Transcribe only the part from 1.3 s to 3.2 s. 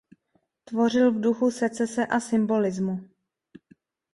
secese a symbolismu.